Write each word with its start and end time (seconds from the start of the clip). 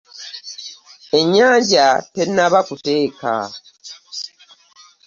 Ennyanja 1.19 1.87
tenaba 2.13 2.59
kuteeka. 2.67 3.33